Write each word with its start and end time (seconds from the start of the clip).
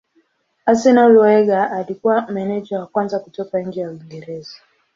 Arsenal 0.65 1.15
Wenger 1.17 1.71
alikuwa 1.73 2.27
meneja 2.31 2.79
wa 2.79 2.87
kwanza 2.87 3.19
kutoka 3.19 3.59
nje 3.61 3.81
ya 3.81 3.89
Uingereza. 3.91 4.55